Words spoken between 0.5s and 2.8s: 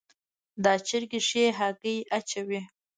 دا چرګي ښي هګۍ اچوي